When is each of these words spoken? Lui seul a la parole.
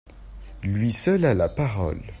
Lui 0.63 0.91
seul 0.93 1.25
a 1.25 1.35
la 1.35 1.47
parole. 1.47 2.01